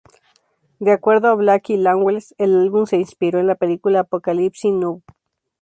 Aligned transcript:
De 0.79 0.91
acuerdo 0.91 1.27
a 1.27 1.35
Blackie 1.35 1.77
Lawless, 1.77 2.33
el 2.39 2.59
álbum 2.59 2.87
se 2.87 2.97
inspiró 2.97 3.39
en 3.39 3.45
la 3.45 3.53
película 3.53 3.99
"Apocalypse 3.99 4.67
Now". 4.71 5.03